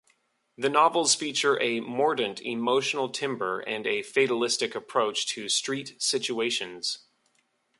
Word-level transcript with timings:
The 0.57 0.67
novels 0.67 1.13
feature 1.13 1.61
a 1.61 1.79
mordant 1.79 2.41
emotional 2.41 3.09
timbre 3.09 3.59
and 3.59 3.85
a 3.85 4.01
fatalistic 4.01 4.73
approach 4.73 5.27
to 5.27 5.47
street 5.47 6.01
situations. 6.01 7.05